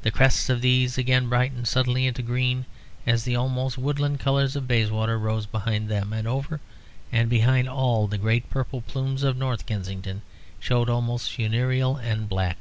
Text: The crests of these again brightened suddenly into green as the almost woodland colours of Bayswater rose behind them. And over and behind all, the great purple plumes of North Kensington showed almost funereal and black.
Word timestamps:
The 0.00 0.10
crests 0.10 0.48
of 0.48 0.62
these 0.62 0.96
again 0.96 1.28
brightened 1.28 1.68
suddenly 1.68 2.06
into 2.06 2.22
green 2.22 2.64
as 3.06 3.24
the 3.24 3.36
almost 3.36 3.76
woodland 3.76 4.18
colours 4.18 4.56
of 4.56 4.66
Bayswater 4.66 5.18
rose 5.18 5.44
behind 5.44 5.90
them. 5.90 6.10
And 6.10 6.26
over 6.26 6.60
and 7.12 7.28
behind 7.28 7.68
all, 7.68 8.06
the 8.06 8.16
great 8.16 8.48
purple 8.48 8.80
plumes 8.80 9.22
of 9.22 9.36
North 9.36 9.66
Kensington 9.66 10.22
showed 10.58 10.88
almost 10.88 11.30
funereal 11.30 11.98
and 11.98 12.30
black. 12.30 12.56